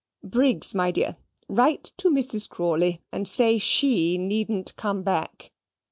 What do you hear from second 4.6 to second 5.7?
come back.